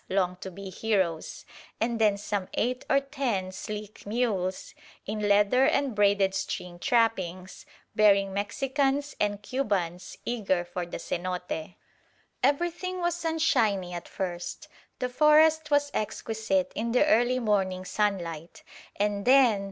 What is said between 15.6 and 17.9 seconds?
was exquisite in the early morning